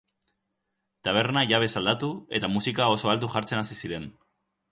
Taberna 1.07 1.43
jabez 1.51 1.69
aldatu, 1.81 2.09
eta 2.39 2.51
musika 2.55 2.89
oso 2.97 3.13
altu 3.13 3.31
jartzen 3.35 3.61
hasi 3.65 3.81
ziren. 3.85 4.09